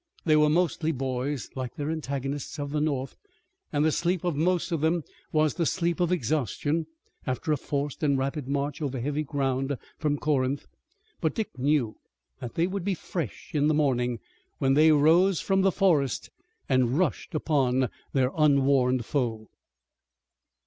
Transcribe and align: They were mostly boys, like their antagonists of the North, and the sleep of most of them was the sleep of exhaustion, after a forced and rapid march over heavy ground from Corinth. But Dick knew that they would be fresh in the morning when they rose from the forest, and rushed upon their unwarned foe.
They 0.25 0.35
were 0.35 0.49
mostly 0.49 0.91
boys, 0.91 1.47
like 1.55 1.75
their 1.75 1.91
antagonists 1.91 2.57
of 2.57 2.71
the 2.71 2.81
North, 2.81 3.15
and 3.71 3.85
the 3.85 3.91
sleep 3.91 4.23
of 4.23 4.35
most 4.35 4.71
of 4.71 4.81
them 4.81 5.03
was 5.31 5.53
the 5.53 5.65
sleep 5.67 5.99
of 5.99 6.11
exhaustion, 6.11 6.87
after 7.27 7.51
a 7.51 7.57
forced 7.57 8.01
and 8.01 8.17
rapid 8.17 8.47
march 8.47 8.81
over 8.81 8.99
heavy 8.99 9.21
ground 9.21 9.77
from 9.99 10.17
Corinth. 10.17 10.65
But 11.19 11.35
Dick 11.35 11.51
knew 11.55 11.97
that 12.39 12.55
they 12.55 12.65
would 12.65 12.83
be 12.83 12.95
fresh 12.95 13.51
in 13.53 13.67
the 13.67 13.75
morning 13.75 14.17
when 14.57 14.73
they 14.73 14.91
rose 14.91 15.39
from 15.39 15.61
the 15.61 15.71
forest, 15.71 16.31
and 16.67 16.97
rushed 16.97 17.35
upon 17.35 17.87
their 18.11 18.31
unwarned 18.35 19.05
foe. 19.05 19.49